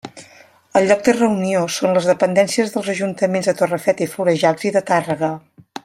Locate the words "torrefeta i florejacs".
3.61-4.71